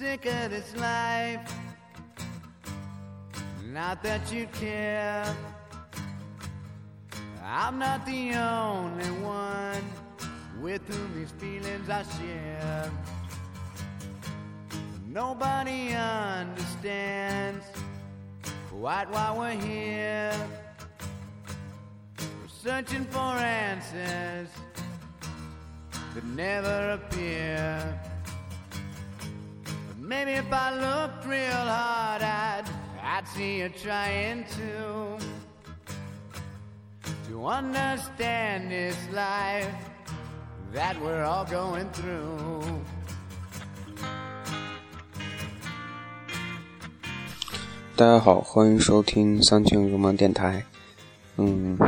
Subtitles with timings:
[0.00, 1.54] sick of this life.
[3.70, 5.26] Not that you care.
[7.44, 9.84] I'm not the only one
[10.62, 12.90] with whom these feelings I share.
[15.06, 17.66] Nobody understands
[18.70, 20.32] quite why we're here.
[22.18, 24.48] We're searching for answers
[26.14, 28.00] that never appear.
[30.10, 32.64] Maybe if I looked real hard, I'd,
[33.00, 35.16] I'd see you trying to
[37.28, 39.70] to understand this life
[40.74, 42.80] that we're all going through.
[47.94, 50.64] 大家好，欢迎收听三庆入梦电台。
[51.36, 51.78] 嗯，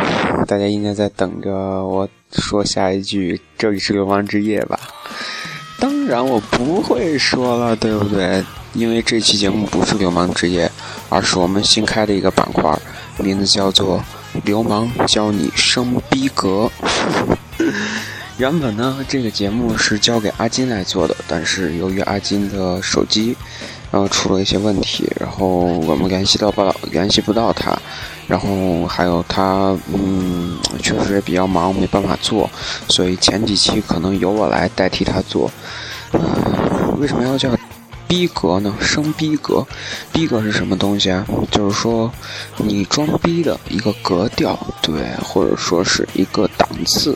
[0.47, 4.79] 大家应该在等着我说下一句“这里是流氓之夜”吧？
[5.83, 8.45] 当然我不会说了，对不对？
[8.73, 10.71] 因为这期节目不是流氓职业，
[11.09, 12.79] 而是我们新开的一个板块，
[13.19, 14.01] 名字叫做
[14.47, 16.71] “流氓教你生逼格”。
[18.39, 23.37] 原本呢，这个节目是交给阿金来做的，但是由于阿金的手机。
[23.93, 27.79] 然后出了一些问题，然后我们联系到不到，联系不到他，
[28.27, 32.49] 然后还有他，嗯，确实也比较忙，没办法做，
[32.89, 35.51] 所以前几期可能由我来代替他做。
[36.99, 37.51] 为什么要叫
[38.09, 38.75] 逼格呢？
[38.81, 39.67] 升逼格，
[40.11, 41.27] 逼格是什么东西啊？
[41.51, 42.11] 就是说
[42.57, 47.15] 你装逼的一个格调，对，或者说是一个档次。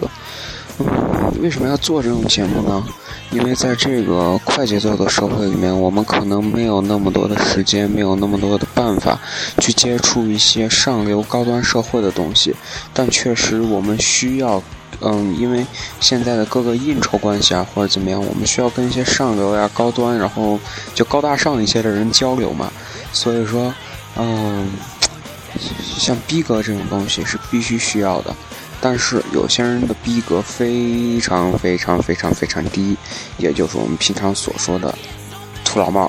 [1.41, 2.85] 为什么要做这种节目呢？
[3.31, 9.19] 因为在这个快节奏的社会里面，我们可能没有那么多的时间，没有那么多的办法
[9.59, 12.55] 去接触一些上流高端社会的东西。
[12.95, 14.63] 但确实，我们需要，
[15.01, 15.67] 嗯，因为
[16.01, 20.59] 现在的各个应酬关系啊，或者怎么样，我们需要跟一些上流呀、高端，然后
[20.95, 22.71] 就高大上一些的人交流嘛。
[23.13, 23.75] 所以说，
[24.17, 24.69] 嗯，
[25.81, 28.35] 像逼格这种东西是必须需要的。
[28.89, 32.97] 但是有些人的逼格非常非常非常非常低，
[33.37, 34.97] 也就是我们平常所说的
[35.65, 36.09] 土老帽，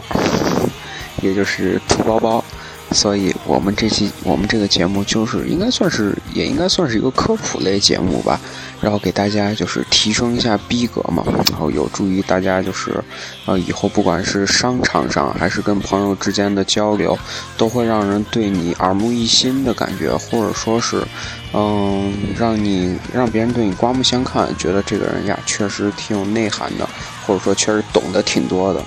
[1.23, 2.43] 也就是土包包。
[2.91, 8.39] 所以我们这期我们这个节目就是应该算是也应该算是一个科普类节目吧，
[8.79, 13.03] 然后给大家就是提升一下逼格嘛，然后有助于大家就是
[13.45, 17.17] 呃以后不管是商场上还是跟朋友之间的交流，
[17.57, 21.01] 都会让人对你耳目一新的感觉，或者说是
[21.53, 26.87] 嗯让你让别人对你刮目相看，觉得这个人呀确实挺有内涵的，
[27.25, 28.83] 或者说确实懂得挺多的。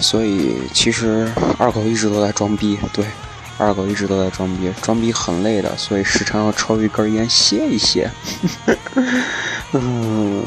[0.00, 3.04] 所以其实二狗一直都在装逼，对，
[3.58, 8.10] 二狗一直都在装逼，装逼很累的，所以时常要抽一根烟歇一歇。
[9.72, 10.44] 嗯。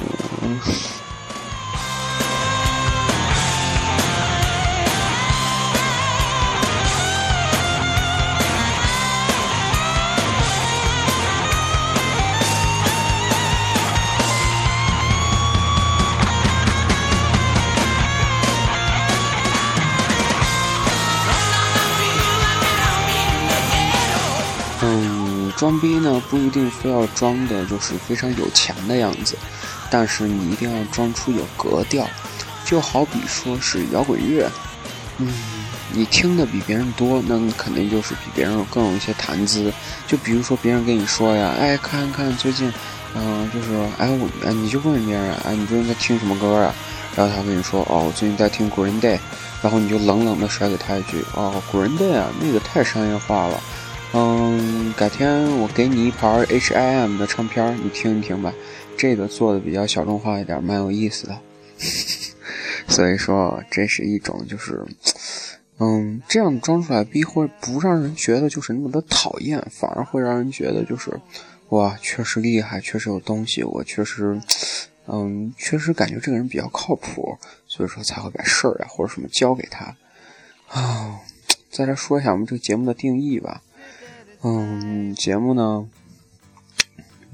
[26.38, 29.36] 不一定非要装的就是非常有钱的样子，
[29.90, 32.08] 但是你一定要装出有格调。
[32.64, 34.47] 就好比说是摇滚乐，
[35.18, 35.34] 嗯，
[35.92, 39.74] 你听的比别人多，那肯定就是比别人更有一些谈资。
[40.06, 42.72] 就比如说别人跟你说呀，哎，看看最近，
[43.16, 46.76] 嗯，就是哎我，哎你就问别人，哎你最近在听什么歌啊？
[47.16, 49.18] 然后他跟你说，哦，我最近在听 Green Day，
[49.64, 53.59] 然后你就冷冷的甩给他一句，哦，Green Day 啊，那个太商业化了。
[54.13, 58.53] 嗯，改天我给你一盘 H.I.M 的唱片，你听一听吧。
[58.97, 61.38] 这个做的比较小众化一点，蛮有意思的。
[62.88, 64.84] 所以说，这是一种就是，
[65.79, 71.12] 嗯，这样装出来逼会不让人觉得就是那么的讨厌，反而会让人觉得就是，
[71.69, 74.41] 哇，确实厉害，确实有东西，我确实，
[75.07, 79.96] 嗯，确实感觉这个人比较靠谱，所以说才会把事儿啊或者什么交给他。
[80.70, 81.20] 啊，
[81.70, 83.61] 再来说一下我们这个节目的定义吧。
[84.43, 85.87] 嗯，节目呢，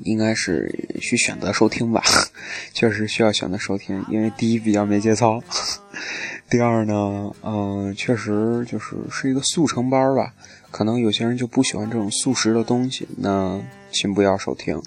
[0.03, 2.01] 应该是去选择收听吧，
[2.73, 5.43] 确实需要选择收听，因为第一比较没节操，
[6.49, 10.33] 第二呢，嗯，确实就是是一个速成班吧，
[10.71, 13.61] 可能有些人就不喜欢这种速食的东西，那
[13.91, 14.81] 请不要收听。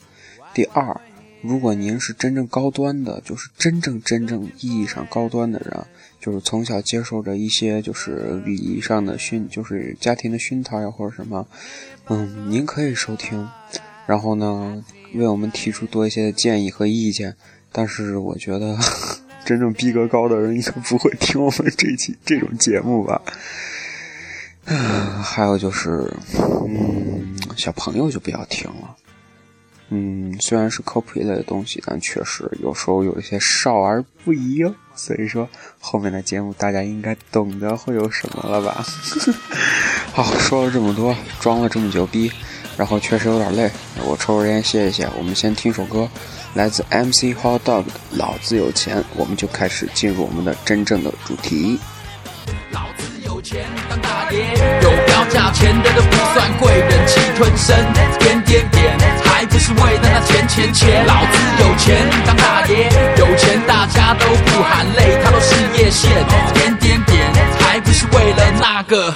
[0.55, 0.99] 第二，
[1.43, 5.87] 如果您是真正高端的，就是真正真正意义上高端的人，
[6.27, 11.47] 就是从小接受着一些就是礼仪上的熏，就是家庭的熏陶呀，或者什么。
[12.09, 13.49] 嗯，您可以收听，
[14.09, 14.83] 然后呢，
[15.15, 17.37] 为我们提出多一些建议和意见。
[17.71, 18.77] 但是我觉得，
[19.47, 23.23] 真正逼格高的人应该不会听我们这期这种节目吧。
[25.23, 28.97] 还有就是，嗯，小朋友就不要听了。
[29.89, 34.75] 嗯，虽然是科普一类的东西，但确实有时候有一些少儿不宜哦。
[34.95, 35.49] 所以说，
[35.79, 38.85] 后面的节目大家应该懂得会有什么了吧？
[40.13, 42.33] 好，说了这么多，装了这么久逼，
[42.79, 43.71] 然后确实有点累，
[44.07, 45.07] 我抽根烟歇一歇。
[45.19, 46.09] 我们先听首歌，
[46.55, 51.79] 来自 MC Hot Dog 的《老子有钱》，我们就开始进入我们的真正的主题。
[52.73, 53.16] 老子有
[53.47, 54.41] 钱当大爷，
[54.83, 57.77] 有标价钱的都不算贵忍，气吞声，
[58.19, 61.07] 点点点，还不是为了那钱钱钱。
[61.07, 66.11] 老子有钱当大爷，有钱大家都不喊累，他都事业线，
[66.55, 69.15] 点点点，还不是为了那个。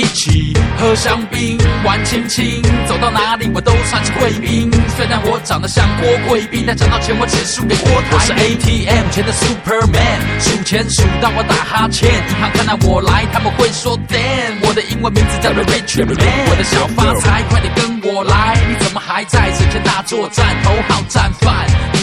[0.00, 4.70] 一起喝香槟，玩亲亲，走到哪里我都算是贵宾。
[4.96, 12.08] 虽然我长得像郭贵宾，但讲到钱我只输给郭台我是 ATM 前的 Superman，数钱数到我打哈欠。
[12.08, 16.16] 银行看到我来，他们会说 Damn，我的英文名字叫 Rich Man，
[16.48, 18.56] 我的小发财，快点跟我来。
[18.70, 21.99] 你怎么还在整天大作战，头号战犯？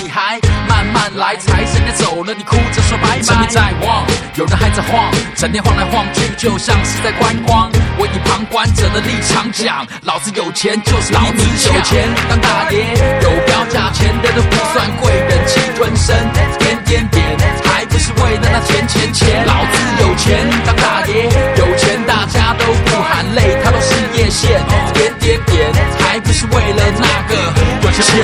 [0.67, 3.21] 慢慢来，财神爷走了，你哭着说拜拜。
[3.21, 4.03] 生命在望，
[4.35, 7.69] 有人还在晃，整天晃来晃去，就像是在观光。
[7.99, 16.15] 我以旁观者的立场讲，老子有钱就是老子有钱当大爷，有标价钱的都不算贵人，气吞声，
[16.57, 17.37] 点点点，
[17.99, 19.45] 是为了那钱钱钱。
[19.45, 21.23] 老子有钱当大爷，
[21.57, 24.63] 有钱大家都不喊累，他都是业线，
[24.93, 27.35] 点点点，还不是为了那个
[27.83, 28.15] 有钱。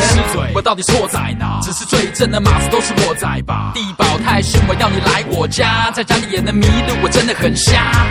[0.53, 1.59] 我到底错在哪？
[1.61, 3.71] 只是最正的马子都是我在吧？
[3.73, 8.05] 地保太凶，我要你来我家，在家里也能迷路，我真的很瞎。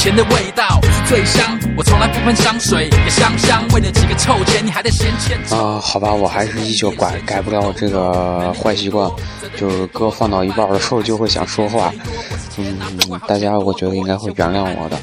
[0.00, 3.62] 钱的味道最香，我从来不喷香水，也香香。
[3.74, 5.78] 为了几个臭钱，你还得嫌钱啊？
[5.78, 9.10] 好吧，我还是依旧改改不了这个坏习惯，
[9.58, 11.92] 就是歌放到一半的时候就会想说话。
[12.56, 12.78] 嗯，
[13.28, 14.96] 大家我觉得应该会原谅我的。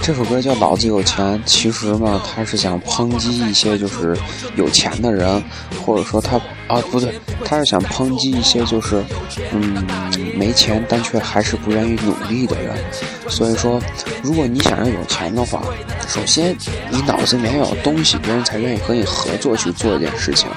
[0.00, 4.16] 这首歌叫《老子有钱》，其实呢，他是想抨击一些就是
[4.54, 5.42] 有钱的人，
[5.84, 7.12] 或者说他啊不对，
[7.44, 9.02] 他是想抨击一些就是
[9.52, 9.86] 嗯
[10.34, 12.74] 没钱但却还是不愿意努力的人。
[13.28, 13.80] 所以说，
[14.22, 15.62] 如果你想要有钱的话，
[16.06, 16.54] 首先
[16.90, 20.48] 你脑子里面要有东西，别人才愿意和你合作去做一件事情。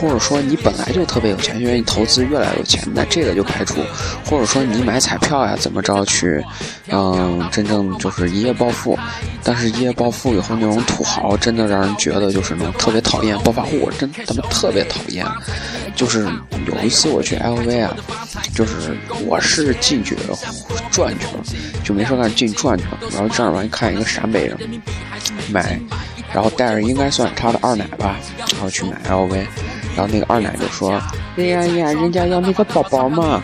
[0.00, 3.80] 或者说你本来就特别有钱，愿意投资越来越有钱，那这个就排除。
[4.24, 6.42] 或者说你买彩票呀，怎么着去，
[6.88, 8.98] 嗯，真正就是一夜暴富。
[9.44, 13.36] 但是一夜暴富以后那种土豪，真的让人觉得就是那种特别讨厌。
[13.40, 15.26] 暴发户真他妈特别讨厌。
[15.94, 16.26] 就是
[16.66, 17.96] 有一次我去 LV 啊，
[18.54, 18.96] 就是
[19.26, 20.16] 我是进去
[20.90, 21.42] 转去了，
[21.84, 22.98] 就没事干进转去了。
[23.12, 24.56] 然后正儿八经看一个陕北人
[25.50, 25.78] 买，
[26.32, 28.16] 然后带着应该算他的二奶吧，
[28.52, 29.46] 然后去买 LV。
[29.94, 30.98] 然后那个二奶就说
[31.36, 33.42] ：“哎呀呀，人家要那个包包嘛。”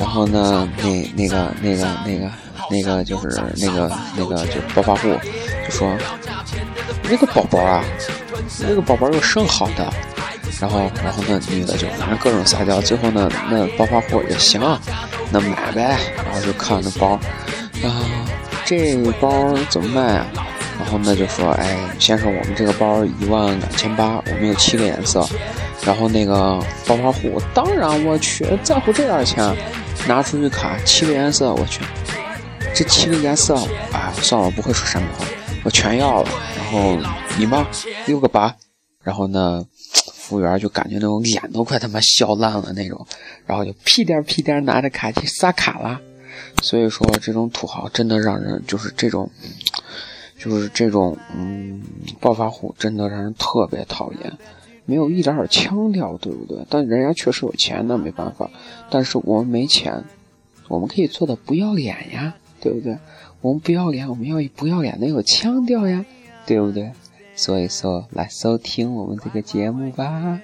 [0.00, 2.30] 然后呢，那那个那个那个
[2.70, 5.08] 那个就是那个那个就暴发户
[5.66, 5.94] 就说
[7.04, 7.84] ：“那个包包啊，
[8.60, 9.92] 那个包包有甚好的。”
[10.62, 14.60] 然后然后那女的就反正各种撒娇，最后呢，那暴发户也行，
[15.32, 15.98] 那买呗。
[16.24, 17.18] 然后就看那包，
[17.82, 18.06] 啊，
[18.64, 20.26] 这包怎么卖啊？
[20.78, 25.28] 然后那就说：“哎，先生，我们这个包一万两千八，我们有七个颜色。”
[25.84, 29.52] 然后那个暴发户，当然我去在乎这点钱，
[30.06, 31.80] 拿出去卡七个颜色，我去，
[32.72, 33.56] 这七个颜色，
[33.92, 35.26] 哎，算了，不会说山东话，
[35.64, 36.28] 我全要了。
[36.56, 36.96] 然后
[37.36, 37.66] 你妈
[38.06, 38.54] 六个八，
[39.02, 39.64] 然后呢，
[40.32, 43.06] 服务员就感觉那种脸都快他妈笑烂了那种，
[43.44, 46.00] 然后就屁颠屁颠拿着卡去撒卡了。
[46.62, 49.30] 所以说这种土豪真的让人就是这种，
[50.38, 51.82] 就是这种嗯
[52.18, 54.32] 暴发户真的让人特别讨厌。
[54.86, 56.64] 没有一点点腔调，对不对？
[56.70, 58.48] 但人家确实有钱，那没办法。
[58.88, 60.02] 但是我们没钱，
[60.68, 62.96] 我们可以做的不要脸呀，对不对？
[63.42, 66.06] 我们不要脸，我们要以不要脸的有腔调呀，
[66.46, 66.90] 对不对？
[67.35, 70.39] 所以说，来收听我们这个节目吧。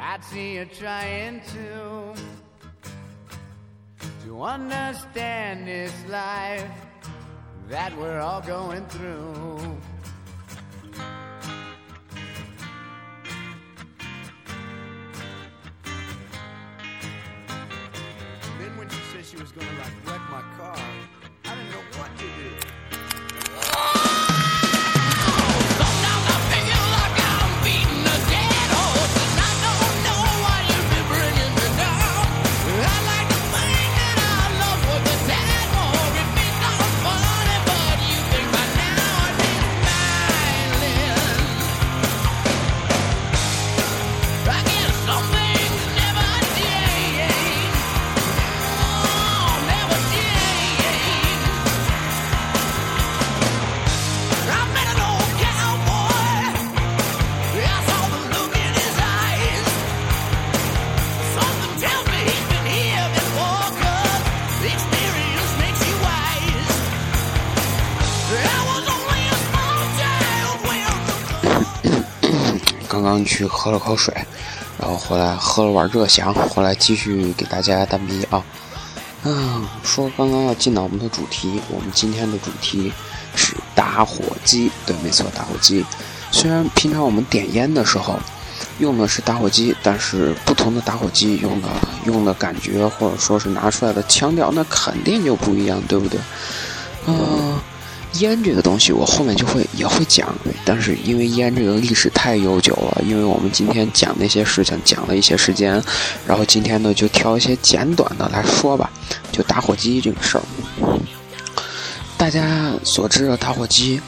[0.00, 2.14] I'd see you trying to
[4.24, 6.66] to understand this life
[7.70, 9.78] that we're all going through.
[73.13, 74.11] 刚去喝了口水，
[74.79, 78.43] 然后回来喝了碗热翔，回来继续给大家单逼啊。
[79.23, 82.91] 嗯，说刚刚要进到我们的主题，我们今天的主题
[83.35, 84.71] 是打火机。
[84.83, 85.85] 对，没错，打火机。
[86.31, 88.17] 虽然平常我们点烟的时候
[88.79, 91.67] 用的是打火机，但是不同的打火机用的
[92.07, 96.19] 用的感觉或者说是拿出来的腔调，那肯定就不一样，对不对？
[97.05, 97.42] 嗯。
[98.19, 105.81] 烟这个东西，我后面就会也会讲，但是因为烟这个历史太悠久了，因为我们今天讲那些事情讲了一些时间，
[106.27, 108.91] 然后今天呢就挑一些简短的来说吧，
[109.31, 110.43] 就打火机这个事儿。
[112.15, 113.99] 大家所知的打火机，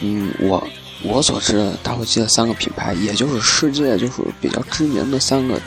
[0.00, 0.66] 嗯，我
[1.02, 5.60] 我所知的打火机的三个品牌，也就是世界就是比较知名的三个，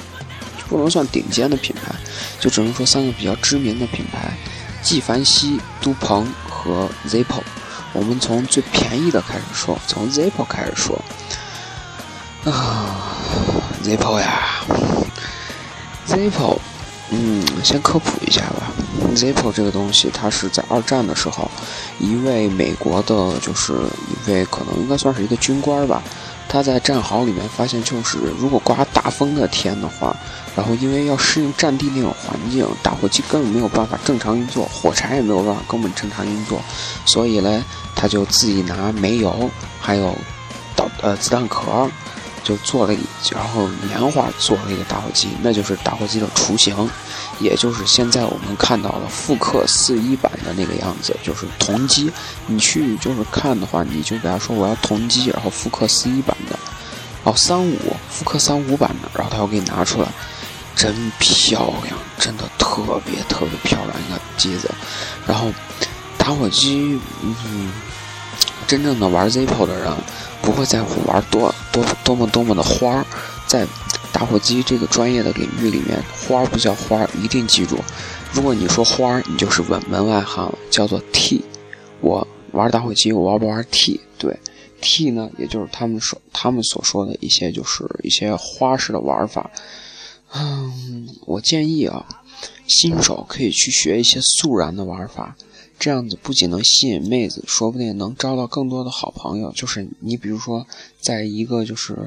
[0.70, 1.94] 不能算顶尖的品牌，
[2.40, 4.32] 就只能说三个比较知名的品牌：
[4.82, 7.42] 纪梵希、都鹏和 Zippo。
[7.94, 11.00] 我们从最便宜的开始说，从 Zippo 开始说。
[12.46, 12.96] 啊
[13.84, 14.64] ，Zippo 呀
[16.08, 16.58] ，Zippo，
[17.10, 18.72] 嗯，先科普一下吧。
[19.16, 21.52] Zippo 这个东西，它是在二战的时候，
[22.00, 26.02] 一位美国的，就是一位可能应该算是一个军官吧。
[26.52, 30.14] 他在战壕里面发现，就是如果刮大风的天的话，
[30.54, 36.62] 然后因为要适应战地那种环境，打火机根本没有办法正常运作，火柴也没有办法根本正常运作，
[37.06, 37.64] 所以嘞。
[37.94, 39.48] 他就自己拿煤油，
[39.80, 40.16] 还有
[40.76, 41.88] 导呃子弹壳，
[42.44, 42.94] 就做了，
[43.32, 46.76] 然后棉花做了一个打火机，那就是打火机的雏形，
[47.40, 52.12] 也就是现在我们看到的复刻四一版的那个样子，就是铜机。
[52.48, 56.58] 你去就是看的话，你就给他说我要铜机，然后复刻四一版的，
[57.24, 57.78] 哦三五
[58.10, 60.08] 复刻三五版的，然后他要给你拿出来，
[60.76, 64.70] 真漂亮，真的特别特别漂亮一个机子，
[65.26, 65.52] 然后。
[66.18, 67.72] 打火机，嗯，
[68.68, 69.92] 真正的玩 Zippo 的人
[70.42, 73.06] 不会在乎玩多多多么多么的花儿，
[73.48, 73.66] 在
[74.12, 77.78] 打火机这个专业的领域里面，花儿不叫花儿，一定记住，
[78.34, 81.44] 如果你说花儿，你就是稳门外汉了，叫做 T。
[82.02, 84.02] 我玩打火机，我玩不玩 T？
[84.18, 84.38] 对
[84.82, 89.50] ，T 呢，也就是他们说他们所说的一些就是一些花式的玩法。
[90.34, 92.06] 嗯，我建议啊，
[92.68, 95.36] 新手可以去学一些速燃的玩法。
[95.82, 99.52] 这样子不仅能吸引妹子，说不定能招到更多的好朋友。
[99.54, 100.68] 就是你，比如说，
[101.00, 101.98] 在一个就是，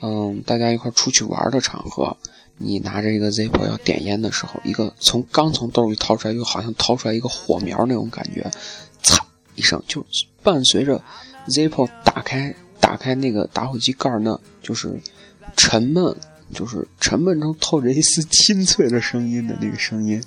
[0.00, 2.16] 嗯，大家一块出去玩的场合，
[2.58, 8.48] 你拿着一个 Zippo 要点烟的时候，一个从刚从兜里掏出来，又好像掏出来一个火苗那种感觉，
[9.02, 9.18] 嚓
[9.56, 10.06] 一声，就
[10.44, 11.02] 伴随着
[11.48, 14.96] Zippo 打开打开那个打火机盖儿，那就是
[15.56, 16.14] 沉闷，
[16.54, 20.22] 就是沉闷中透着一丝 清脆的声音的那个声音，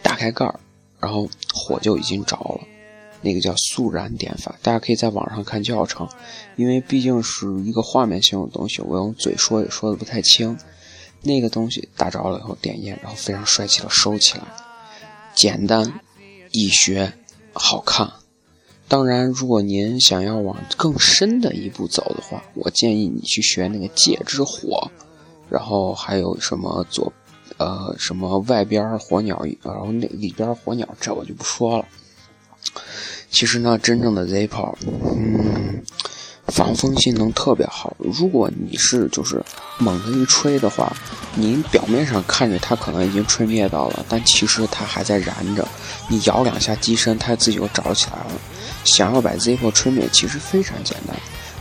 [0.00, 0.60] 打开盖儿。
[1.00, 2.60] 然后火就已经着了，
[3.22, 6.08] 那个叫速燃点法，大家可以在网上看教程，
[6.56, 10.58] 因为毕竟是一个画面性的东西，我用嘴说也说的不太清。
[11.22, 14.44] 那个东西打着了以后点烟，然后非常帅气的收起来，
[15.34, 16.00] 简单
[16.52, 17.12] 易学，
[17.52, 18.12] 好看。
[18.86, 24.88] 当然，如果您想要往更深的一步走的话，我建议你去学那个戒之火，
[25.48, 27.12] 然后还有什么左。
[27.58, 31.84] 呃，什么外边火鸟，然后那里边火鸟，这我就不说了。
[33.30, 35.82] 其实呢，真正的 Zippo，嗯，
[36.46, 37.96] 防风性能特别好。
[37.98, 39.42] 如果你是就是
[39.78, 40.94] 猛的一吹的话，
[41.34, 45.66] 您表面上看着它可能已经吹灭到了，但其实它还在燃着。
[46.08, 48.32] 你摇两下机身，它自己又着起来了。
[48.84, 51.16] 想要把 Zippo 吹灭，其实非常简单，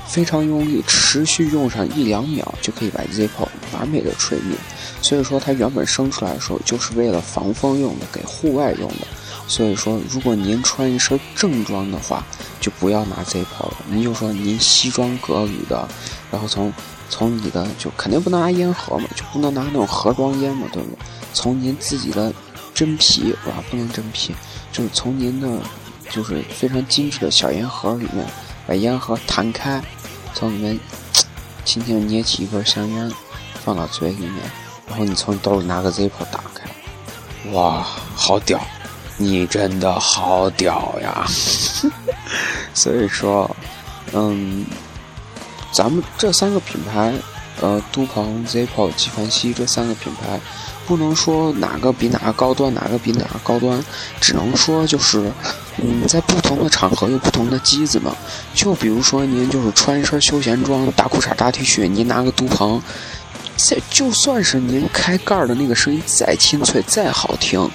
[0.07, 3.47] 非常用力，持续用上一两秒就可以把 Zippo
[3.85, 4.57] 完美的吹灭。
[5.01, 9.07] 所以说，它原本生出来的时候就是为了防风用的，给户外用的。
[9.47, 12.25] 所以说，如果您穿一身正装的话，
[12.59, 13.77] 就不要拿 Zippo 了。
[13.87, 15.87] 您就说您西装革履的，
[16.31, 16.73] 然后从
[17.11, 20.97] 从你的就肯定不能拿烟盒嘛，就不能拿那种盒装烟嘛，对不对？
[21.31, 22.33] 从您自己的
[22.73, 24.33] 真皮啊，不能真皮，
[24.71, 25.47] 就是从您的
[26.09, 28.25] 就是非常精致的小烟盒里面
[28.65, 29.79] 把烟盒弹开，
[30.33, 30.79] 从里面
[31.63, 33.11] 轻轻捏起一根香烟，
[33.65, 34.35] 放到嘴里面。
[34.87, 36.69] 然后你从兜里拿个 Zippo 打开，
[37.51, 37.83] 哇，
[38.15, 38.61] 好屌！
[39.17, 41.25] 你真的好屌呀！
[42.75, 43.49] 所以说，
[44.13, 44.63] 嗯，
[45.71, 47.13] 咱们这三个品牌，
[47.61, 50.39] 呃，都鹏、Zippo、纪梵希这三个品牌，
[50.85, 53.83] 不能说哪个比哪个高端，哪个比哪个高端，
[54.21, 55.31] 只能说就是，
[55.77, 58.15] 嗯，在不同的场合有不同的机子嘛。
[58.53, 62.79] 就比如说您就是穿一身休闲装，大裤衩大 T 恤，您拿个都鹏。
[63.57, 67.69] 再就算是您开盖的那个声音再清脆再好听，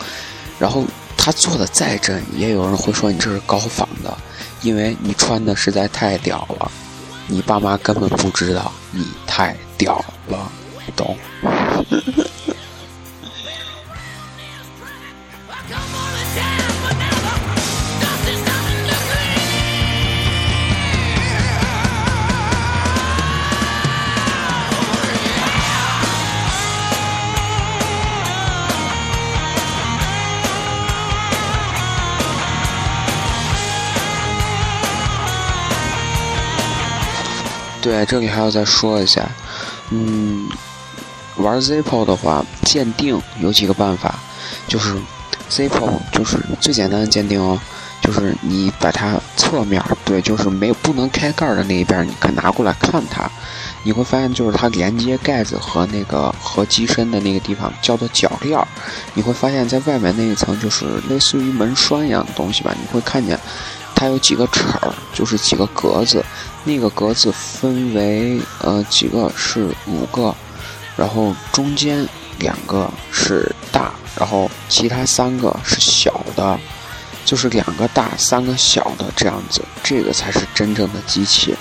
[0.59, 0.85] 然后
[1.17, 4.17] 他做的再真，也有人会说你这是高仿的。
[4.63, 6.71] 因为你穿的实在太屌了，
[7.27, 10.53] 你爸妈根本不知道你太屌了，
[10.95, 11.17] 懂？
[37.81, 39.29] 对，这里还要再说一下，
[39.91, 40.49] 嗯，
[41.37, 44.19] 玩 Zippo 的话，鉴定有几个办法，
[44.69, 44.95] 就是
[45.51, 47.59] Zippo 就是最简单的鉴定哦，
[48.03, 53.29] 就是你把它侧面，对，就是没有不能开盖的那一边，你可拿过来看它，
[53.83, 58.59] 你会发现就是它连接盖子和那个和机身的那个地方叫做铰链，
[59.15, 63.39] 你会发现在外面那一层就是类似于门栓一样的东西吧，你会看见
[63.95, 66.23] 它有几个齿儿，就是几个格子。
[66.65, 70.35] 那个格子分为呃几个是五个，
[70.97, 72.07] 然后中间
[72.39, 76.59] 两个是大，然后其他三个是小的，
[77.25, 81.57] 就是两个大三个小的这样子，这个才是真正的机器。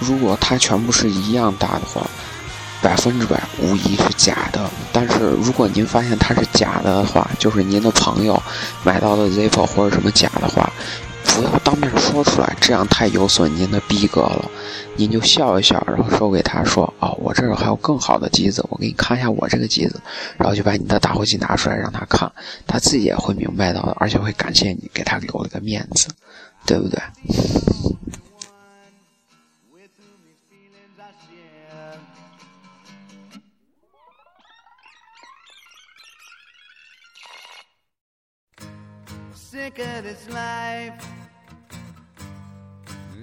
[0.00, 2.08] 如果它全部是一样大的话，
[2.80, 4.70] 百分之百无疑是假的。
[4.92, 8.42] 但是如果您发现它是假的话，就是您的朋友
[8.82, 10.72] 买到的 Zippo 或者什么假的话。
[11.38, 14.50] 不要当面说出来，这样太有损您的逼格了。
[14.96, 20.00] 您就笑一笑，然后说给他说：“哦，我这儿还有更好的机子，我给你看一下我这个机子。”
[20.36, 22.28] 然后就把你的打火机拿出来让他看，
[22.66, 26.08] 他自己也会明白到的，而且会感谢你给他留了个面子，
[26.66, 27.00] 对不对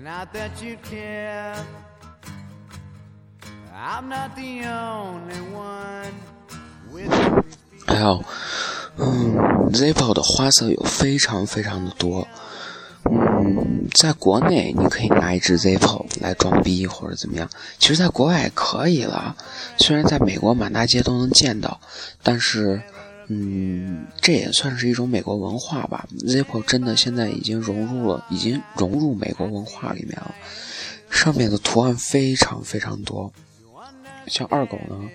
[0.05, 1.55] ？Not that you care.
[3.73, 6.13] I'm not the only one
[6.91, 7.11] with.
[7.87, 8.23] 有，
[8.97, 9.35] 嗯
[9.71, 12.27] ，Zippo 的花色有非常非常的多。
[13.05, 19.35] 嗯，在国内你可以拿一支 Zippo 来装逼或者怎么样，其实在国外也可以了。
[19.79, 21.79] 虽然在美国满大街都能见到，
[22.21, 22.79] 但是。
[23.27, 26.07] 嗯，这也算是一种美国文化吧。
[26.19, 30.35] Zippo 真的现在已经融入了，已经融入美国文化里面了。
[31.09, 33.31] 上面的图案非常非常多，
[34.27, 35.09] 像二狗呢，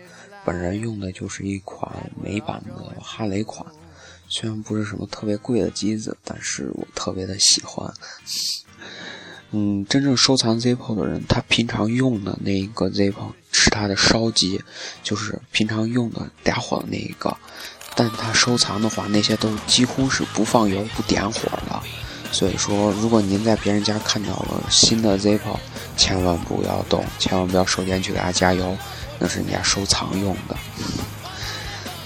[0.44, 3.66] 本人用的就是一款美版的哈雷款，
[4.29, 7.92] 虽然不是什么特别贵的机子，但是我特别的喜欢。
[9.53, 14.62] 嗯，真正收藏 Zippo 的人，他平常用的那一个 Zippo 是他的烧机，
[15.03, 17.37] 就是平常用的点火的那一个。
[17.94, 21.81] 但他收藏的话，那些都几乎是不放油、不点火的。
[22.33, 25.57] 所以说，如果您在别人家看到了新的 Zippo，
[25.96, 28.76] 千万不要动，千万不要手电去给他加油，
[29.18, 30.57] 那是人家收藏用的。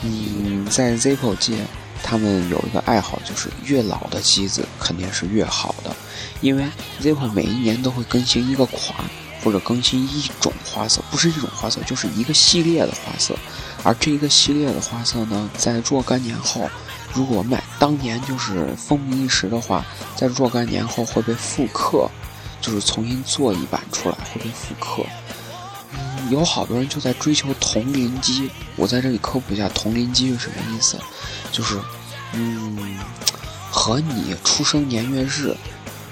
[0.02, 1.58] 嗯，在 Zippo 界，
[2.02, 5.94] 他们有一个爱好，就是越老的机子肯定是越好的，
[6.40, 6.64] 因为
[7.02, 8.94] Zippo 每一年都会更新一个款。
[9.42, 13.36] 或者更新一种花色，不是一种花色，就是一个系列的花色。
[13.84, 16.68] 而这一个系列的花色呢，在若干年后，
[17.12, 19.84] 如果买当年就是风靡一时的话，
[20.16, 22.10] 在若干年后会被复刻，
[22.60, 25.04] 就是重新做一版出来会被复刻。
[25.92, 30.98] 嗯，有好多人就在追求同龄机，我在这里科普一下同龄机是什么意思，
[31.52, 31.78] 就是，
[32.32, 32.98] 嗯，
[33.70, 35.54] 和你出生年月日，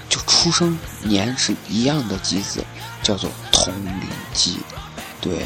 [0.09, 2.65] 就出生年是一样的机子。
[3.03, 4.61] 叫做同龄机，
[5.21, 5.45] 对。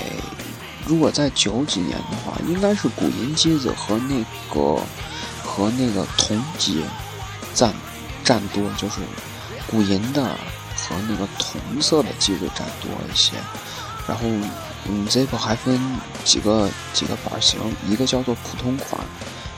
[0.87, 4.81] 如果在九几年的话，应该是古银机子和那个
[5.45, 6.85] 和那个铜机
[7.53, 7.75] 占
[8.25, 9.01] 占多，就是
[9.67, 10.23] 古银的
[10.77, 13.33] 和那个铜色的机子占多一些。
[14.07, 14.23] 然后，
[14.89, 15.81] 嗯，Zippo 还分
[16.25, 19.05] 几个几个版型，一个叫做普通款，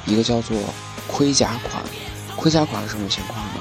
[0.06, 0.56] 一个叫做
[1.06, 1.82] 盔甲款。
[2.34, 3.60] 盔甲款是什么情况呢？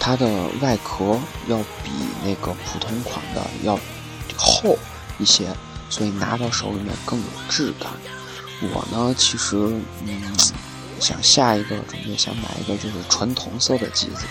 [0.00, 0.26] 它的
[0.60, 1.90] 外壳要比
[2.22, 3.78] 那个普通款的要
[4.36, 4.78] 厚
[5.18, 5.48] 一些，
[5.94, 7.88] 所以拿到手里面更有质感。
[8.62, 9.56] 我呢，其实
[10.04, 10.34] 嗯，
[10.98, 14.26] 想下一个准备想买一个就是纯铜色的机子，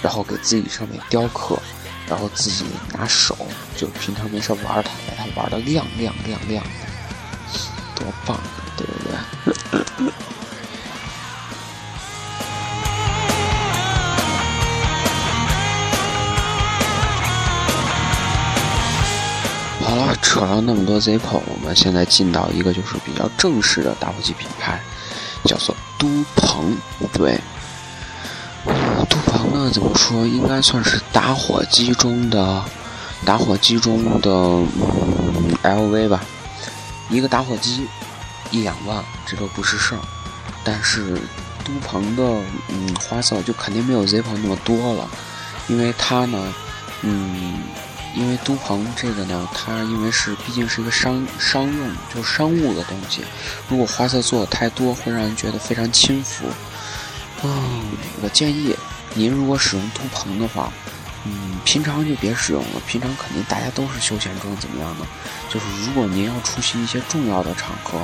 [0.00, 1.58] 然后给自己上面雕刻，
[2.06, 3.36] 然后自己拿手
[3.76, 6.70] 就平常没事玩它，把它玩的亮亮亮亮的，
[7.96, 8.38] 多棒，
[8.76, 10.12] 对不对？
[20.28, 24.78] 扯了那么多 Zippo，我们现在进到一个就是比较正式的打火机品牌，
[25.44, 26.76] 叫做都鹏。
[27.14, 27.40] 对，
[29.08, 32.62] 都鹏呢，怎么说，应该算是打火机中的
[33.24, 36.22] 打火机中的嗯 LV 吧。
[37.08, 37.88] 一个打火机
[38.50, 40.00] 一两万，这都不是事儿。
[40.62, 41.14] 但是
[41.64, 42.22] 都鹏的
[42.68, 45.08] 嗯花色就肯定没有 Zippo 那么多了，
[45.68, 46.54] 因为它呢，
[47.00, 47.54] 嗯。
[48.14, 53.22] 因为都鹏这个呢，它因为是毕竟是一个商商用，就是商务的东西，
[53.68, 56.46] 如果花色做的太多，会让人觉得非常轻浮。
[57.42, 57.82] 嗯，
[58.22, 58.74] 我建议
[59.14, 60.72] 您如果使用都鹏的话，
[61.24, 62.80] 嗯，平常就别使用了。
[62.86, 65.06] 平常肯定大家都是休闲装，怎么样呢？
[65.48, 68.00] 就是如果您要出席一些重要的场合，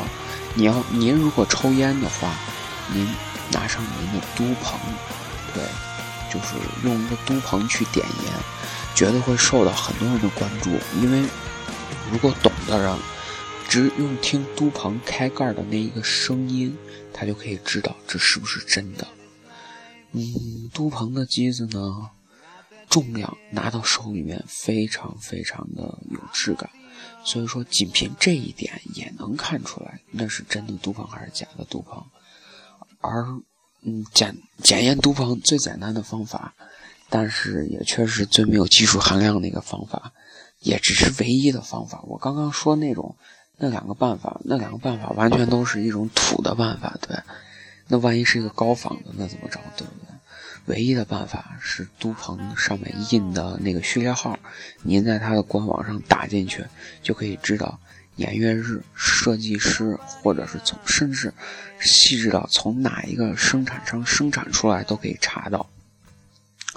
[0.55, 2.35] 你要您如果抽烟的话，
[2.93, 3.09] 您
[3.51, 4.79] 拿上您的都鹏，
[5.53, 5.65] 对，
[6.33, 8.33] 就是用一个都鹏去点烟。
[8.95, 11.29] 绝对会受到很多人的关注，因为
[12.13, 12.97] 如果懂的人，
[13.69, 16.77] 只用听都鹏开盖的那一个声音，
[17.13, 19.07] 他就可以知道这是不是真的。
[20.13, 22.09] 嗯，都鹏的机子呢，
[22.89, 26.71] 重量拿到手里面非常非常的有质感，
[27.25, 32.01] 所以说仅凭这一点也能看出来那是真的都鹏还是假的都鹏。
[33.01, 33.25] 而
[33.83, 36.55] 嗯，检检验都鹏最简单的方法。
[37.11, 40.13] 但是也确实最没有技术含量的一个方法，
[40.61, 42.03] 也只是唯一的方法。
[42.09, 43.17] 我刚刚说那种
[43.59, 47.17] 那两个办法，那两个办法完全都是一种土的办法，对。
[47.87, 50.15] 那万一是一个高仿的，那怎么着，对不对？
[50.67, 54.39] 唯一的办法是都鹏上面印的那个序列号，
[54.83, 56.65] 您在它的官网上打进去，
[57.03, 57.79] 就可以知道
[58.17, 61.35] 年月日、设计师，或者是从甚至
[61.79, 65.69] 细致到从哪一个生产商生产出来都可以查到。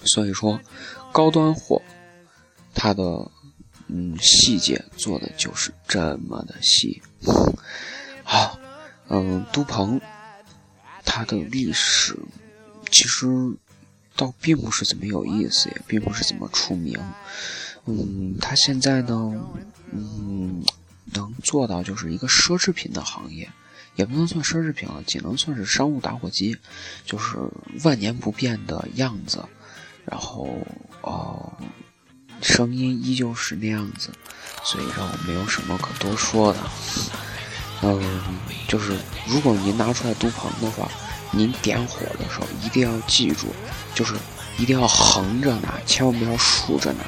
[0.05, 0.59] 所以说，
[1.11, 1.81] 高端货，
[2.73, 3.31] 它的
[3.87, 7.01] 嗯细节做的就是这么的细。
[8.23, 8.59] 好，
[9.09, 9.99] 嗯，都鹏，
[11.05, 12.15] 它的历史
[12.91, 13.27] 其实
[14.15, 16.99] 倒并不是怎么有意思，也并不是怎么出名。
[17.85, 19.33] 嗯，它现在呢，
[19.91, 20.63] 嗯，
[21.13, 23.49] 能做到就是一个奢侈品的行业，
[23.95, 26.57] 也不能算奢侈品了，仅能算是商务打火机，
[27.05, 27.37] 就是
[27.83, 29.43] 万年不变的样子。
[30.09, 30.47] 然后，
[31.01, 31.51] 哦，
[32.41, 34.09] 声音依旧是那样子，
[34.63, 36.59] 所以让我没有什么可多说的。
[37.81, 38.23] 嗯，
[38.69, 40.89] 就是如果您拿出来都鹏的话，
[41.31, 43.53] 您点火的时候一定要记住，
[43.93, 44.15] 就是
[44.57, 47.03] 一定要横着拿，千万不要竖着拿。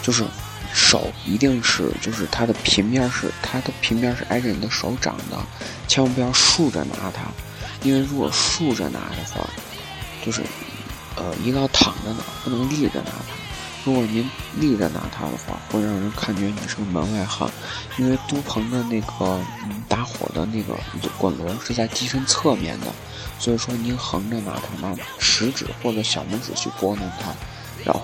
[0.00, 0.24] 就是
[0.72, 5.36] 手一定是，就是它的平面是它的平面是挨着你的手掌的，
[5.88, 7.24] 千万不要竖着拿它，
[7.82, 9.44] 因为如果竖着拿的话，
[10.24, 10.40] 就是。
[11.18, 13.34] 呃，一定要躺着拿，不能立着拿它。
[13.84, 17.50] 如果您立着拿它的话，会让人感觉你是个门外汉。
[17.98, 19.40] 因为都鹏的那个
[19.88, 20.76] 打火的那个
[21.18, 22.86] 滚轮是在机身侧面的，
[23.38, 27.32] 所以说您横着拿它，拿食指或者小拇指去拨弄它，
[27.84, 28.02] 然后，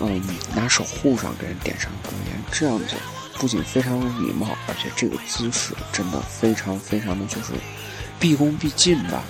[0.00, 0.22] 嗯，
[0.54, 2.96] 拿手护上给人点上根烟，这样子
[3.34, 7.52] 不仅非常有礼貌，而且这个姿势真的非常非常的就是
[8.18, 9.22] 毕恭毕敬吧。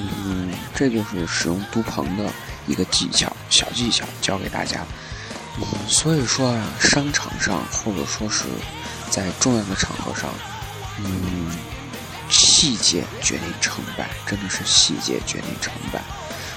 [0.00, 2.32] 嗯，这就是使用都鹏的
[2.66, 4.84] 一个技巧，小技巧教给大家。
[5.86, 8.44] 所以说啊，商场上或者说是
[9.10, 10.32] 在重要的场合上，
[11.04, 11.50] 嗯，
[12.30, 16.00] 细节决定成败，真的是细节决定成败。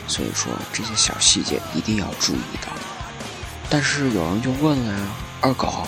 [0.08, 2.72] 所以说这些小细节一定要注意到。
[3.70, 5.00] 但是有人就问了呀，
[5.42, 5.88] 二狗，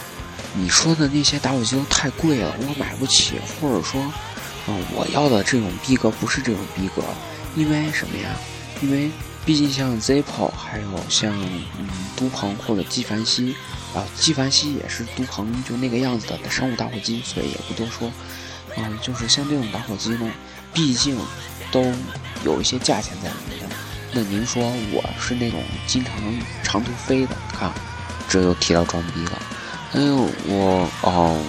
[0.54, 4.02] 你说的那些打火机都太贵了，我买不起，或者说，
[4.68, 7.04] 嗯，我要的这种逼格不是这种逼格。
[7.56, 8.30] 因为什么呀？
[8.82, 9.10] 因为
[9.46, 11.32] 毕竟像 Zippo，还有像
[11.80, 11.88] 嗯
[12.18, 13.56] 都鹏或者纪梵希，
[13.94, 18.12] 啊纪梵希也是都鹏就那个样子的商务打火机，所以也不多说。
[18.76, 20.30] 嗯，就是像这种打火机呢，
[20.74, 21.18] 毕竟
[21.72, 21.82] 都
[22.44, 23.70] 有一些价钱在里面。
[24.12, 26.14] 那您说我是那种经常
[26.62, 27.72] 长途飞的，看
[28.28, 29.42] 这又提到装逼了。
[29.94, 31.42] 哎呦，我哦。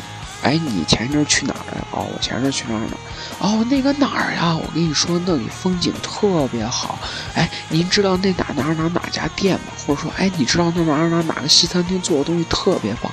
[0.47, 1.85] 哎，你前一阵去哪儿呀？
[1.91, 2.97] 哦，我前一阵去哪儿呢？
[3.41, 4.55] 哦，那个哪儿呀？
[4.57, 7.01] 我跟你说，那里风景特别好。
[7.35, 9.73] 哎，您知道那哪哪哪哪家店吗？
[9.77, 13.11] 或者说，哎，你知道那哪哪哪个西餐厅做的东西特别棒？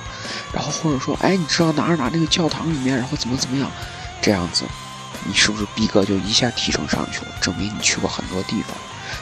[0.53, 3.67] 然后或者说，哎，你知道哪哪那个教堂里面，然后怎么怎么样？
[4.21, 4.63] 这样子，
[5.25, 7.31] 你是不是逼格就一下提升上去了？
[7.41, 8.77] 证明你去过很多地方。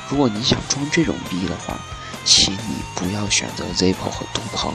[0.10, 1.80] 如果你想装这种逼的话，
[2.24, 4.74] 请你不要选择 Zippo 和杜鹏，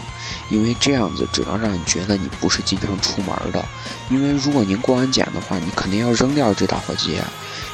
[0.51, 3.65] 因为这样子只能让你觉得你不是经常出门的。
[4.09, 7.19] 因为如果您过安检的话，你肯定要扔掉这打火机，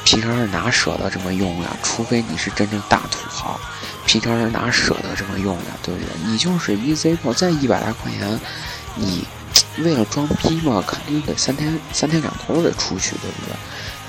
[0.03, 1.75] 平常人哪舍得这么用呀？
[1.83, 3.59] 除非你是真正大土豪，
[4.05, 5.77] 平常人哪舍得这么用呀？
[5.81, 6.09] 对不对？
[6.25, 8.39] 你就是一 Zippo 再一百来块钱，
[8.95, 9.25] 你
[9.79, 13.55] 为了装逼嘛，肯定得三天三天两头得出去，对不对？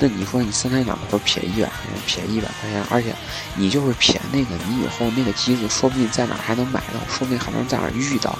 [0.00, 3.14] 那你说你三天两头撇一百块钱，撇一百块钱，而且
[3.56, 8.36] 你就是撇那个，你以后那个机子说不定在哪还能买到，说不定还能在哪遇到，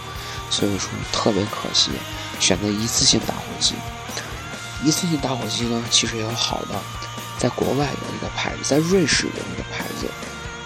[0.50, 1.90] 所以说特别可惜。
[2.40, 3.74] 选择一次性打火机，
[4.84, 6.80] 一次性打火机呢，其实也有好的，
[7.38, 10.06] 在国外有一个牌子，在瑞士有一个牌子。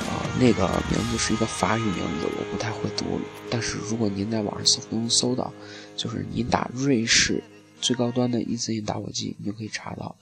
[0.08, 3.20] 啊那个名字是一个法语名字，我不太会读。
[3.50, 5.52] 但是如果您在网上搜，能搜到，
[5.98, 7.42] 就是你打瑞士
[7.82, 10.16] 最高端的一次性打火机，你就可以查到。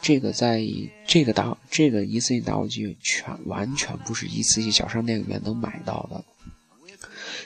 [0.00, 0.64] 这个在
[1.08, 6.24] 这个打这个一次性打火机全完全不是一次性小商店里面能买到的。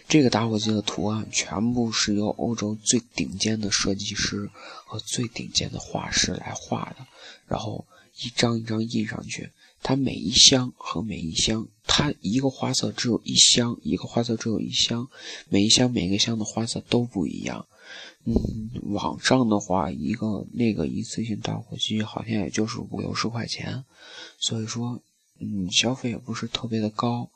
[0.06, 4.50] 这个打火机的图案全部是由欧洲最顶尖的设计师
[4.84, 7.06] 和最顶尖的画师来画的，
[7.46, 7.86] 然后
[8.22, 9.50] 一张一张印上去。
[9.82, 15.08] 它每一箱和每一箱，它一个花色只有一箱，一个花色只有一箱，
[15.48, 17.66] 每一箱每个箱的花色都不一样。
[18.24, 18.34] 嗯，
[18.92, 23.84] 网上的话，一个那个一次性打火机好像也就是五六十块钱，
[24.38, 25.00] 所以说，
[25.40, 27.28] 嗯，消费也不是特别的高。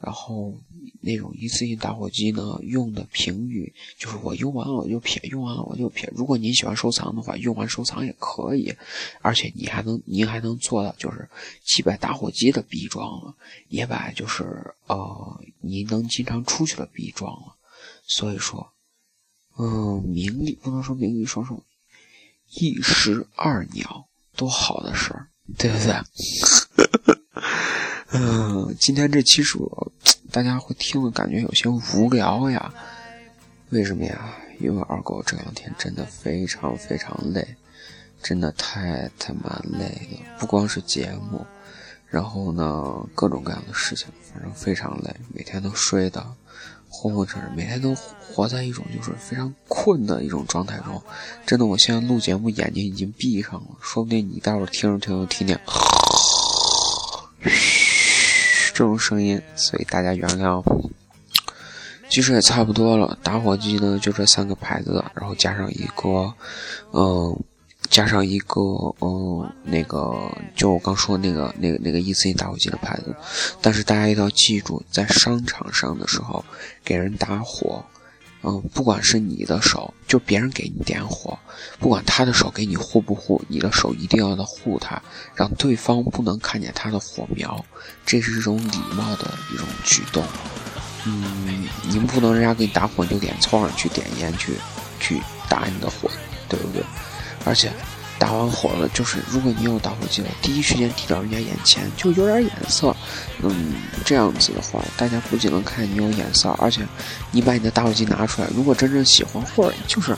[0.00, 0.54] 然后
[1.00, 6.12] 那种一次性打火机呢，用的频率就是我用完了我就撇，用完了我就撇。
[6.14, 8.74] 如果您喜欢收藏的话，用完收藏也可以，
[9.22, 11.28] 而且你还能您还能做到就是
[11.64, 13.34] 既把打火机的逼装了，
[13.68, 17.56] 也把就是呃您能经常出去的逼装了。
[18.06, 18.72] 所以说，
[19.58, 21.64] 嗯，名利不能说名利双收，
[22.50, 24.06] 一石二鸟，
[24.36, 25.28] 多好的事儿，
[25.58, 25.94] 对不对？
[28.18, 29.70] 嗯，今天这期数
[30.32, 32.72] 大家会听了感觉有些无聊呀？
[33.70, 34.34] 为什么呀？
[34.58, 37.46] 因为二狗这两天真的非常非常累，
[38.22, 40.18] 真的太他妈累了。
[40.38, 41.44] 不光是节目，
[42.08, 46.26] 然后呢，各种各样的事情，反正非常累，每天都睡的
[46.88, 51.02] 昏昏沉沉，每天都活在一种就是非常困的一种状态中。
[51.44, 55.60] 真的，我现在录节目眼睛已经闭上了，说不定你待会儿听着听着听见。
[58.76, 60.62] 这种声音，所以大家原谅。
[62.10, 66.30] 其实也差不多了，打火机呢就这三个牌子，然后加上一个，
[66.92, 67.34] 嗯，
[67.88, 68.60] 加上一个，
[69.00, 70.14] 嗯，那个
[70.54, 73.16] 就我刚说那个那个那个一次性打火机的牌子。
[73.62, 76.44] 但是大家一定要记住，在商场上的时候
[76.84, 77.82] 给人打火。
[78.48, 81.36] 嗯，不管是你的手，就别人给你点火，
[81.80, 85.02] 不管他的手给你护不护，你的手一定要的护他，
[85.34, 87.64] 让对方不能看见他的火苗，
[88.06, 90.24] 这是一种礼貌的一种举动。
[91.04, 94.52] 嗯，你不能人家给你打火你就点凑上去点烟去，
[95.00, 96.08] 去打你的火，
[96.48, 96.84] 对不对？
[97.44, 97.72] 而且。
[98.18, 102.96] 打完火了，就是如果你有打火机了，第一时间递到人家眼前，就有点眼色。
[103.42, 103.74] 嗯，
[104.04, 106.86] 这样子的话，大家不仅能看你有眼色，而且
[107.30, 110.16] 你把你的打火机拿出来，如果真正喜欢，或者就是，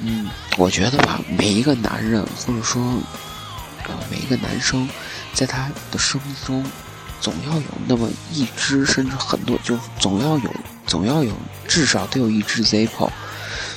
[0.00, 2.82] 嗯，我觉得吧，每一个男人或者说，
[3.86, 4.88] 呃，每一个男生，
[5.32, 6.64] 在他的生命中，
[7.20, 10.54] 总要有那么一支，甚至很多，就总要有，
[10.86, 11.32] 总要有，
[11.68, 13.08] 至少得有一支 Zippo。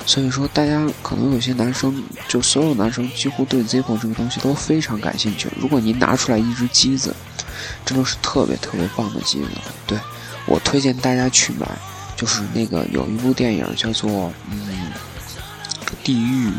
[0.06, 5.48] 所以说，大家可能有些男生，就所有男生几乎对 Zippo 这个东西都非常感兴趣。
[5.58, 7.14] 如果您拿出来一只机子，
[7.86, 9.48] 真的是特别特别棒的机子。
[9.86, 9.98] 对
[10.46, 11.66] 我推荐大家去买，
[12.16, 14.92] 就是那个有一部电影叫做嗯，
[16.04, 16.50] 地狱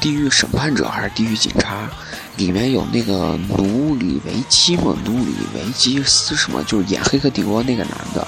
[0.00, 1.90] 地狱审判者还是地狱警察，
[2.36, 8.26] 里面有那个努里维基嘛，努里维基斯什么，就是演《黑客帝国》那个男的，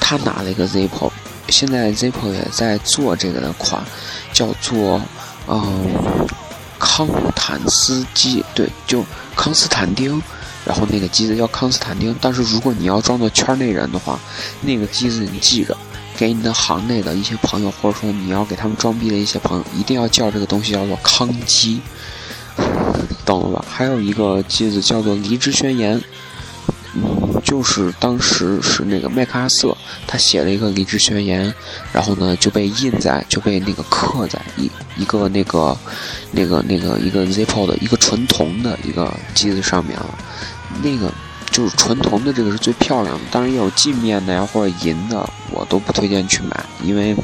[0.00, 1.12] 他拿了一个 Zippo。
[1.48, 3.82] 现在 Zippo 也在做这个的款，
[4.32, 5.00] 叫做
[5.46, 5.94] 嗯
[6.78, 9.04] 康坦斯基，对，就
[9.36, 10.22] 康斯坦丁。
[10.64, 14.20] 然后那个机子叫康斯坦丁，但是如果你要装作圈内人的话，
[14.60, 15.74] 那个机子你记着，
[16.14, 21.80] 给你的行内的一些朋友，或者说你要给他们装逼的一些朋友，一定要叫这个东西叫做康基，
[23.24, 23.64] 懂了吧？
[23.66, 25.98] 还有一个机子叫做离职宣言。
[27.48, 29.74] 就是当时是那个麦克阿瑟，
[30.06, 31.50] 他写了一个离职宣言，
[31.94, 35.74] 然后呢就被印在，就被那个刻在一一个那个
[36.30, 40.18] 那个那个一个 Zippo 的一个纯铜的一个机子上面了。
[40.82, 41.10] 那个
[41.50, 43.24] 就是纯铜的，这个是最漂亮的。
[43.30, 47.16] 当然也有镜面的呀，或者银的，我都不推荐去买，因为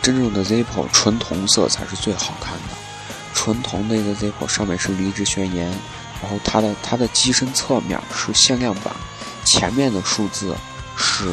[0.00, 2.74] 真正的 Zippo 纯铜色才是最好看的。
[3.34, 5.70] 纯铜的一个 Zippo 上面是离职宣言。
[6.22, 8.94] 然后它的它的机身侧面是限量版，
[9.44, 10.56] 前面的数字
[10.96, 11.28] 是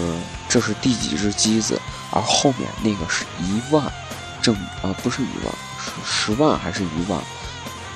[0.49, 1.79] 这是第几只机子，
[2.11, 3.85] 而后面那个是一万，
[4.41, 7.21] 证啊不是一万是十万还是一万，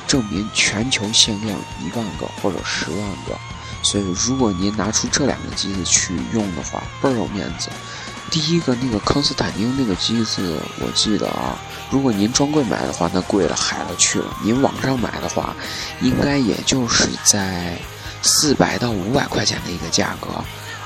[0.08, 3.36] 证明全球限量一万个或者十万个，
[3.82, 7.70] 所以如果您拿出这两个机子去用的话，倍儿有面子。
[8.32, 11.58] 第一个那个康斯坦丁那个机子，我记得啊，
[11.92, 14.36] 如果您专柜买的话，那贵了海了去了。
[14.44, 15.56] 您网上买的话，
[16.02, 17.78] 应该也就是在
[18.22, 20.30] 四百到五百块钱的一个价格。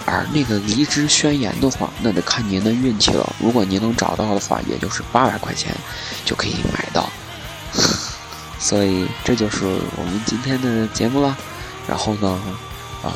[0.06, 3.36] 而那个离职宣言的话，那得看您的运气了。
[3.40, 5.76] 如果您能找到的话，也就是八百块钱
[6.26, 7.10] 就可以买到。
[8.60, 9.66] 所以这就是
[9.98, 11.38] 我们今天的节目了。
[11.88, 12.42] 然后呢，
[13.04, 13.14] 呃，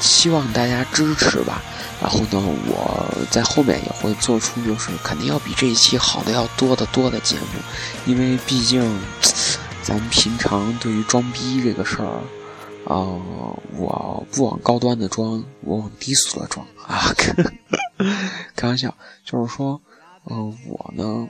[0.00, 1.62] 希望大家支持吧。
[2.00, 7.42] 然后呢，我在后面也会做出就是肯定要比这一期好的要多得多的节目，
[8.06, 9.00] 因为毕竟
[9.82, 12.20] 咱们平常对于装逼这个事儿。
[12.86, 13.06] 啊，
[13.76, 17.14] 我不往高端的装，我往低俗的装啊！
[18.56, 18.92] 开玩笑，
[19.24, 19.80] 就是说，
[20.28, 21.28] 嗯，我呢，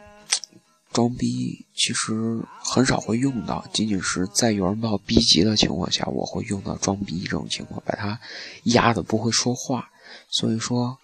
[0.92, 8.20] 装逼其实很少会用到，仅仅是在有人把我逼急的情况下，我会用到装逼这种情况，把他
[8.64, 9.88] 压的不会说话。
[10.30, 10.98] 所以说，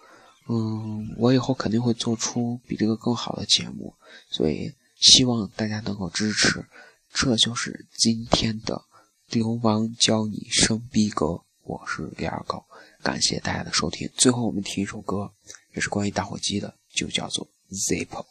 [0.49, 3.94] 嗯，我以后肯定会做出比这个更好的节目，
[4.31, 6.64] 所以希望大家能够支持。
[7.12, 8.83] 这就是今天的。
[9.29, 12.64] 流氓教你生逼格，我是李二狗，
[13.03, 14.09] 感谢大家的收听。
[14.16, 15.29] 最后我们听一首歌，
[15.75, 18.25] 也是关于打火机的，就叫做 Zippo，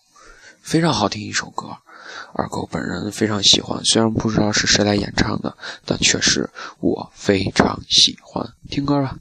[0.66, 1.68] 非常好听一首歌，
[2.34, 3.86] 二狗本人非常喜欢。
[3.86, 6.50] 虽然不知道是谁来演唱的，但确实
[6.80, 8.44] 我非常喜欢。
[8.68, 9.16] 听歌吧。